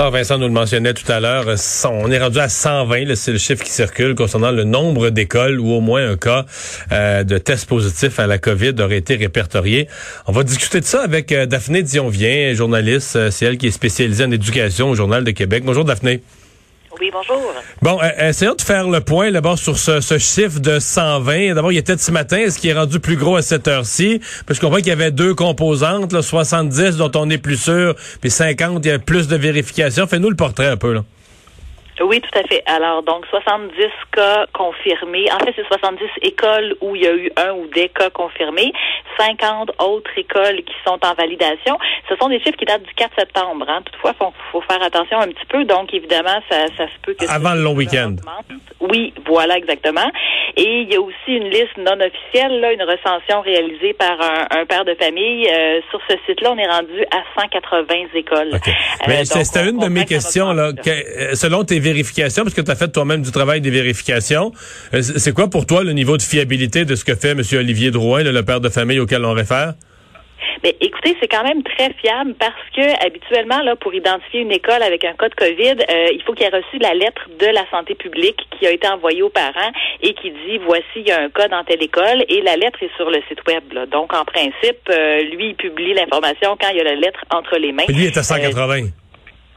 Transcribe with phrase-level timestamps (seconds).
[0.00, 1.46] Ah, Vincent nous le mentionnait tout à l'heure,
[1.90, 5.72] on est rendu à 120, c'est le chiffre qui circule concernant le nombre d'écoles où
[5.72, 6.46] au moins un cas
[6.92, 9.88] euh, de test positif à la COVID aurait été répertorié.
[10.28, 13.72] On va discuter de ça avec euh, Daphné Dionvien, journaliste, euh, c'est elle qui est
[13.72, 15.64] spécialisée en éducation au Journal de Québec.
[15.66, 16.22] Bonjour Daphné.
[17.00, 17.52] Oui, bonjour.
[17.82, 21.54] Bon, euh, essayons de faire le point d'abord sur ce, ce, chiffre de 120.
[21.54, 22.38] D'abord, il était ce matin.
[22.38, 24.20] Est-ce qu'il est rendu plus gros à cette heure-ci?
[24.46, 27.94] Parce qu'on voit qu'il y avait deux composantes, là, 70 dont on est plus sûr,
[28.20, 30.06] puis 50, il y a plus de vérifications.
[30.06, 30.94] Fais-nous le portrait un peu.
[30.94, 31.00] Là.
[32.00, 32.62] Oui, tout à fait.
[32.66, 33.74] Alors, donc, 70
[34.12, 35.30] cas confirmés.
[35.32, 38.72] En fait, c'est 70 écoles où il y a eu un ou des cas confirmés.
[39.18, 41.78] 50 autres écoles qui sont en validation.
[42.08, 43.66] Ce sont des chiffres qui datent du 4 septembre.
[43.68, 43.82] Hein.
[43.84, 45.64] Toutefois, il faut, faut, faire attention un petit peu.
[45.64, 47.28] Donc, évidemment, ça, ça se peut que...
[47.28, 48.16] Avant le long week-end.
[48.80, 50.08] Oui, voilà, exactement.
[50.56, 54.60] Et il y a aussi une liste non officielle, là, une recension réalisée par un,
[54.60, 55.48] un père de famille.
[55.48, 58.50] Euh, sur ce site-là, on est rendu à 180 écoles.
[58.54, 58.72] Okay.
[59.06, 60.52] Mais euh, c'était une de mes questions.
[60.52, 64.52] Là, que, selon tes vérifications, parce que tu as fait toi-même du travail des vérifications,
[64.94, 67.42] euh, c'est quoi pour toi le niveau de fiabilité de ce que fait M.
[67.52, 69.74] Olivier Drouin, le père de famille auquel on réfère?
[70.62, 74.82] Mais écoutez, c'est quand même très fiable parce que habituellement, là, pour identifier une école
[74.82, 77.68] avec un cas de COVID, euh, il faut qu'il ait reçu la lettre de la
[77.70, 81.20] santé publique qui a été envoyée aux parents et qui dit voici, il y a
[81.20, 83.62] un cas dans telle école et la lettre est sur le site web.
[83.72, 83.86] Là.
[83.86, 87.56] Donc, en principe, euh, lui, il publie l'information quand il y a la lettre entre
[87.56, 87.84] les mains.
[87.88, 88.82] Lui est à 180.
[88.82, 88.86] Euh,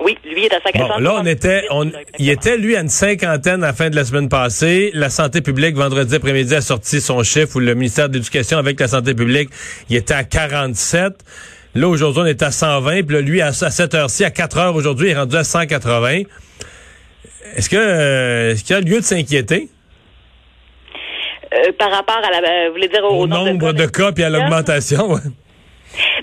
[0.00, 0.88] oui, lui est à 180.
[0.88, 3.96] Bon, là, on était, on, il était, lui, à une cinquantaine à la fin de
[3.96, 4.90] la semaine passée.
[4.94, 8.80] La santé publique, vendredi après-midi, a sorti son chiffre, ou le ministère de l'Éducation avec
[8.80, 9.50] la santé publique,
[9.90, 11.12] il était à 47.
[11.74, 13.02] Là, aujourd'hui, on est à 120.
[13.02, 16.22] Puis là, lui, à, cette heure-ci, à 4 heures aujourd'hui, il est rendu à 180.
[17.56, 19.68] Est-ce que, euh, est-ce qu'il y a lieu de s'inquiéter?
[21.52, 24.30] Euh, par rapport à la, vous voulez dire au, au nombre de cas, puis à
[24.30, 25.18] l'augmentation.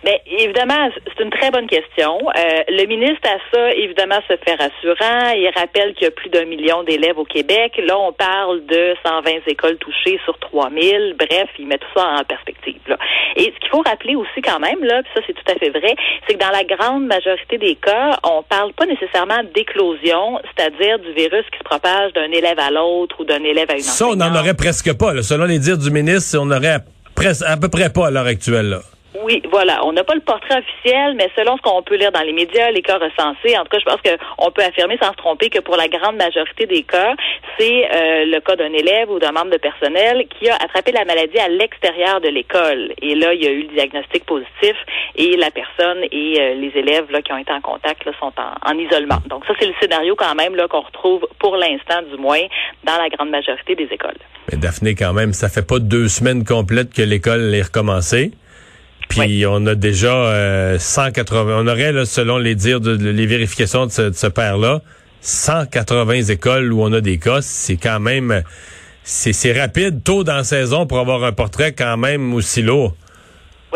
[0.08, 2.18] Bien, évidemment, c'est une très bonne question.
[2.30, 5.36] Euh, le ministre à ça, évidemment, se fait rassurant.
[5.36, 7.74] Il rappelle qu'il y a plus d'un million d'élèves au Québec.
[7.86, 11.16] Là, on parle de 120 écoles touchées sur 3000.
[11.20, 12.80] Bref, il met tout ça en perspective.
[12.88, 12.98] Là.
[13.36, 15.72] Et ce qu'il faut rappeler aussi quand même, là, puis ça c'est tout à fait
[15.72, 15.94] vrai,
[16.26, 21.12] c'est que dans la grande majorité des cas, on parle pas nécessairement d'éclosion, c'est-à-dire du
[21.16, 23.90] virus qui se propage d'un élève à l'autre ou d'un élève à une autre.
[23.90, 25.14] Ça, on n'en aurait presque pas.
[25.14, 25.22] Là.
[25.22, 28.70] Selon les dires du ministre, on aurait à, à peu près pas à l'heure actuelle.
[28.70, 28.80] Là.
[29.24, 29.86] Oui, voilà.
[29.86, 32.70] On n'a pas le portrait officiel, mais selon ce qu'on peut lire dans les médias,
[32.72, 35.60] les cas recensés, en tout cas, je pense qu'on peut affirmer sans se tromper que
[35.60, 37.16] pour la grande majorité des cas,
[37.58, 41.06] c'est euh, le cas d'un élève ou d'un membre de personnel qui a attrapé la
[41.06, 42.94] maladie à l'extérieur de l'école.
[43.02, 44.76] Et là, il y a eu le diagnostic positif
[45.16, 48.34] et la personne et euh, les élèves là, qui ont été en contact là, sont
[48.38, 49.20] en, en, isolement.
[49.28, 52.42] Donc ça, c'est le scénario quand même là qu'on retrouve pour l'instant, du moins,
[52.84, 54.18] dans la grande majorité des écoles.
[54.52, 58.32] Mais Daphné, quand même, ça fait pas deux semaines complètes que l'école est recommencée.
[59.10, 59.46] Puis oui.
[59.46, 63.86] on a déjà euh, 180, on aurait, là, selon les dires de, de les vérifications
[63.86, 64.82] de ce, de ce père-là,
[65.22, 67.42] 180 écoles où on a des cas.
[67.42, 68.44] C'est quand même,
[69.04, 72.96] c'est rapide, tôt dans la saison pour avoir un portrait quand même aussi lourd.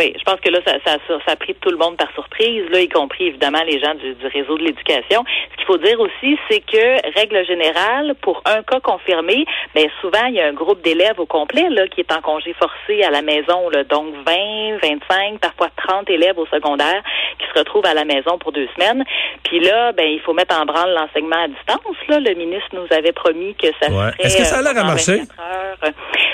[0.01, 2.63] Oui, je pense que là, ça, ça, ça, a pris tout le monde par surprise,
[2.71, 5.23] là, y compris évidemment les gens du, du réseau de l'éducation.
[5.51, 9.45] Ce qu'il faut dire aussi, c'est que, règle générale, pour un cas confirmé,
[9.75, 12.53] bien souvent, il y a un groupe d'élèves au complet là, qui est en congé
[12.53, 13.69] forcé à la maison.
[13.69, 17.03] Là, donc 20, 25, parfois 30 élèves au secondaire
[17.37, 19.03] qui se retrouvent à la maison pour deux semaines.
[19.43, 21.97] Puis là, ben il faut mettre en branle l'enseignement à distance.
[22.07, 22.19] Là.
[22.19, 24.11] Le ministre nous avait promis que ça ouais.
[24.11, 24.15] serait...
[24.19, 25.21] Est-ce que ça a l'air à marcher?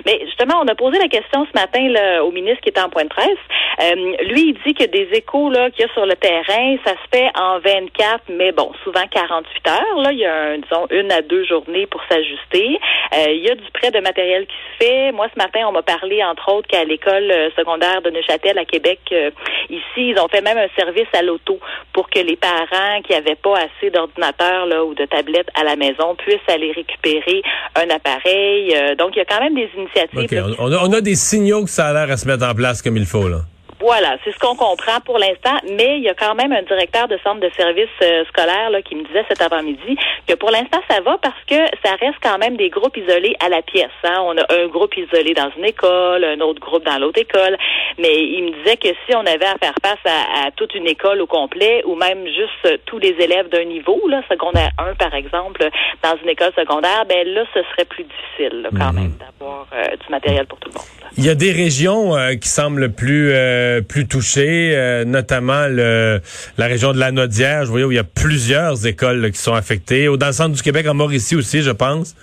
[0.06, 2.90] Mais justement, on a posé la question ce matin là, au ministre qui était en
[2.90, 3.38] point de presse.
[3.82, 3.96] Euh,
[4.30, 7.18] lui, il dit que des échos là qu'il y a sur le terrain, ça se
[7.18, 10.02] fait en 24, mais bon, souvent 48 heures.
[10.02, 12.80] Là, il y a un, disons une à deux journées pour s'ajuster.
[13.16, 15.12] Euh, il y a du prêt de matériel qui se fait.
[15.12, 19.00] Moi, ce matin, on m'a parlé entre autres qu'à l'école secondaire de Neuchâtel à Québec,
[19.12, 19.32] euh,
[19.70, 21.60] ici, ils ont fait même un service à l'auto
[21.98, 26.14] pour que les parents qui n'avaient pas assez d'ordinateurs ou de tablettes à la maison
[26.16, 27.42] puissent aller récupérer
[27.74, 28.72] un appareil.
[29.00, 30.20] donc, il y a quand même des initiatives.
[30.20, 30.42] Okay.
[30.60, 32.84] On, a, on, a, des signaux que ça a l'air à se mettre en place
[32.84, 33.40] comme il faut là.
[33.80, 37.08] Voilà, c'est ce qu'on comprend pour l'instant, mais il y a quand même un directeur
[37.08, 39.96] de centre de services euh, scolaire là, qui me disait cet avant-midi
[40.28, 43.50] que pour l'instant ça va parce que ça reste quand même des groupes isolés à
[43.50, 43.92] la pièce.
[44.04, 44.18] Hein.
[44.26, 47.56] On a un groupe isolé dans une école, un autre groupe dans l'autre école,
[48.00, 51.22] mais il me disait que si on avait à faire face à, toute une école
[51.22, 55.70] au complet ou même juste tous les élèves d'un niveau, là, secondaire 1 par exemple,
[56.02, 59.00] dans une école secondaire, ben là ce serait plus difficile quand mhm.
[59.00, 60.84] même d'avoir euh, du matériel pour tout le monde.
[61.18, 63.32] Il y a des régions euh, qui semblent plus
[63.78, 67.66] euh, plus touchées, euh, notamment la région de la Nodière.
[67.66, 70.08] Je voyais où il y a plusieurs écoles qui sont affectées.
[70.18, 72.16] Dans le centre du Québec, en Mauricie aussi, je pense.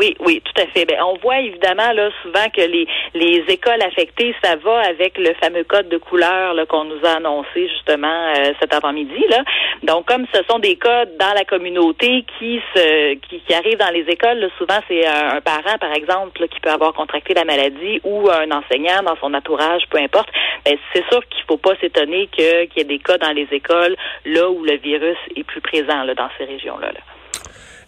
[0.00, 0.86] Oui, oui, tout à fait.
[0.86, 5.34] Ben, on voit évidemment là souvent que les, les écoles affectées, ça va avec le
[5.34, 9.22] fameux code de couleur qu'on nous a annoncé justement euh, cet avant-midi.
[9.28, 9.44] Là.
[9.82, 13.92] Donc, comme ce sont des codes dans la communauté qui se qui, qui arrivent dans
[13.92, 18.30] les écoles, souvent c'est un, parent, par exemple, qui peut avoir contracté la maladie ou
[18.30, 20.30] un enseignant dans son entourage, peu importe.
[20.64, 23.96] Ben, c'est sûr qu'il faut pas s'étonner qu'il y ait des cas dans les écoles
[24.24, 26.90] là où le virus est plus présent là, dans ces régions-là.
[26.92, 27.00] là.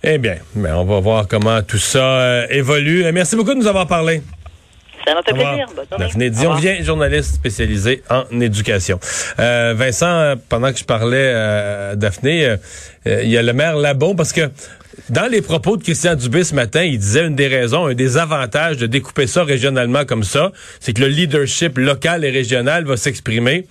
[0.05, 3.05] Eh bien, ben, on va voir comment tout ça euh, évolue.
[3.05, 4.21] Euh, merci beaucoup de nous avoir parlé.
[5.07, 5.67] C'est notre plaisir.
[5.97, 8.99] Daphné Dion vient, journaliste spécialisé en éducation.
[9.39, 12.57] Euh, Vincent, pendant que je parlais à Daphné,
[13.07, 14.51] il y a le maire Labon, parce que
[15.09, 18.17] dans les propos de Christian Dubé ce matin, il disait une des raisons, un des
[18.17, 22.97] avantages de découper ça régionalement comme ça, c'est que le leadership local et régional va
[22.97, 23.67] s'exprimer.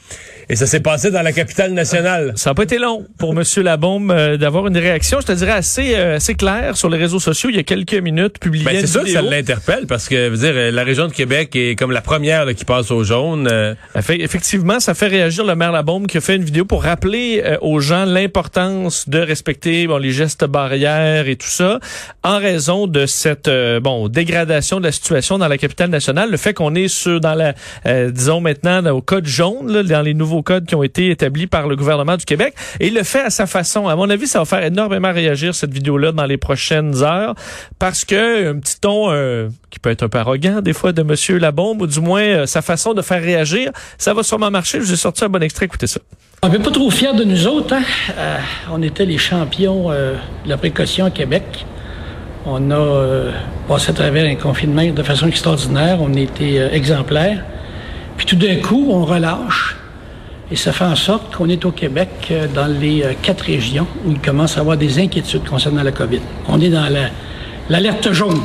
[0.49, 2.33] Et ça s'est passé dans la capitale nationale.
[2.35, 3.43] Ça n'a pas été long pour M.
[3.63, 7.19] Labombe euh, d'avoir une réaction, je te dirais, assez, euh, assez claire sur les réseaux
[7.19, 10.29] sociaux il y a quelques minutes, publié ben, C'est sûr que ça l'interpelle parce que,
[10.29, 13.47] veux dire, la région de Québec est comme la première qui passe au jaune.
[13.49, 13.75] Euh.
[13.95, 17.79] Effectivement, ça fait réagir le maire Labombe qui a fait une vidéo pour rappeler aux
[17.79, 21.79] gens l'importance de respecter bon, les gestes barrières et tout ça
[22.23, 23.49] en raison de cette
[23.81, 26.31] bon dégradation de la situation dans la capitale nationale.
[26.31, 27.53] Le fait qu'on est sur dans la,
[28.11, 31.67] disons maintenant, au code jaune, là, dans les nouveaux codes qui ont été établis par
[31.67, 32.53] le gouvernement du Québec.
[32.79, 33.87] Et le fait à sa façon.
[33.87, 37.35] À mon avis, ça va faire énormément réagir cette vidéo-là dans les prochaines heures
[37.79, 41.03] parce que un petit ton euh, qui peut être un peu arrogant des fois de
[41.03, 44.79] Monsieur Labombe ou du moins euh, sa façon de faire réagir, ça va sûrement marcher.
[44.79, 45.65] Je vous ai un bon extrait.
[45.65, 45.99] Écoutez ça.
[46.43, 47.75] On n'est pas trop fiers de nous autres.
[47.75, 47.83] Hein?
[48.17, 48.37] Euh,
[48.71, 50.15] on était les champions de
[50.45, 51.65] la précaution à Québec.
[52.45, 53.31] On a
[53.67, 55.99] passé à travers un confinement de façon extraordinaire.
[56.01, 57.43] On a été exemplaires.
[58.17, 59.75] Puis tout d'un coup, on relâche.
[60.51, 63.87] Et ça fait en sorte qu'on est au Québec euh, dans les euh, quatre régions
[64.05, 66.19] où il commence à avoir des inquiétudes concernant la COVID.
[66.49, 66.87] On est dans
[67.69, 68.41] l'alerte jaune.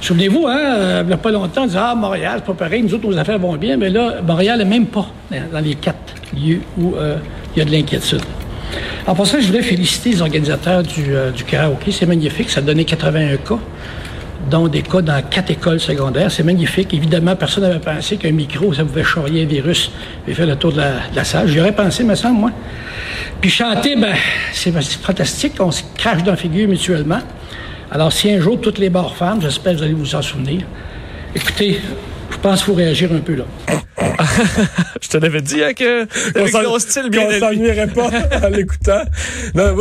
[0.00, 2.82] Souvenez-vous, hein, euh, il n'y a pas longtemps, on disait Ah, Montréal, c'est pas pareil,
[2.82, 6.14] nous autres, nos affaires vont bien, mais là, Montréal n'est même pas dans les quatre
[6.34, 6.94] lieux où
[7.54, 8.22] il y a de l'inquiétude.
[9.06, 11.90] En passant, je voulais féliciter les organisateurs du, du karaoké.
[11.90, 13.58] C'est magnifique, ça a donné 81 cas
[14.48, 16.30] dont des cas dans quatre écoles secondaires.
[16.30, 16.94] C'est magnifique.
[16.94, 19.90] Évidemment, personne n'avait pensé qu'un micro, ça pouvait charrier un virus
[20.26, 20.82] et faire le tour de
[21.14, 21.48] la, salle.
[21.48, 22.50] J'y aurais pensé, me semble, moi.
[23.40, 24.14] Puis chanter, ben,
[24.52, 25.54] c'est fantastique.
[25.60, 27.20] On se crache dans la figure mutuellement.
[27.90, 30.62] Alors, si un jour, toutes les barres femmes, j'espère que vous allez vous en souvenir.
[31.34, 31.80] Écoutez,
[32.30, 33.44] je pense qu'il faut réagir un peu, là.
[35.00, 36.02] je te l'avais dit hein, que
[36.38, 38.10] avec ton style bien On s'ennuierait pas
[38.46, 39.02] en l'écoutant.
[39.54, 39.76] Non,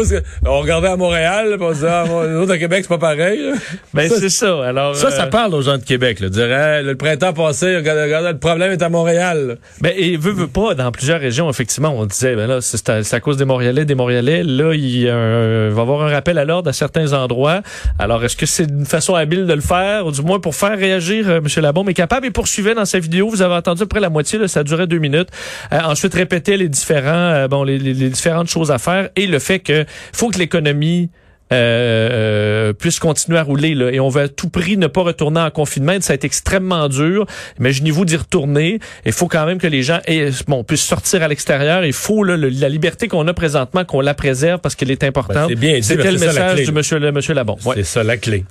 [0.45, 3.51] on regardait à Montréal, on disait, ah, nous autres à Québec, c'est pas pareil.
[3.93, 4.65] Ben c'est ça.
[4.65, 6.19] Alors ça, ça euh, parle aux gens de Québec.
[6.19, 9.57] Là, dirait, le printemps passé, regardez, le problème est à Montréal.
[9.81, 13.19] Ben et veut veut pas dans plusieurs régions effectivement, on disait ben là c'est à,
[13.19, 14.43] cause des Montréalais, des Montréalais.
[14.43, 17.61] Là, il, va y avoir un rappel à l'ordre à certains endroits.
[17.99, 20.77] Alors est-ce que c'est une façon habile de le faire, ou du moins pour faire
[20.77, 21.47] réagir euh, M.
[21.61, 23.29] Labombe est capable et poursuivait dans sa vidéo.
[23.29, 25.29] Vous avez entendu après la moitié, là, ça durait deux minutes.
[25.73, 29.59] Euh, ensuite, répéter les différents, euh, bon, les, différentes choses à faire et le fait
[29.59, 31.09] que faut que l'économie
[31.53, 35.39] euh, puisse continuer à rouler là, et on veut à tout prix ne pas retourner
[35.39, 35.93] en confinement.
[36.01, 37.25] Ça a été extrêmement dur.
[37.59, 38.79] Imaginez-vous d'y retourner.
[39.05, 41.85] Il faut quand même que les gens aient, bon, puissent sortir à l'extérieur.
[41.85, 45.53] Il faut là, la liberté qu'on a présentement, qu'on la préserve parce qu'elle est importante.
[45.53, 47.55] Ben, C'était le message du monsieur, le monsieur Labon?
[47.75, 48.43] C'est ça la clé.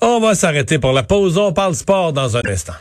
[0.00, 1.38] On va s'arrêter pour la pause.
[1.38, 2.74] On parle sport dans un instant.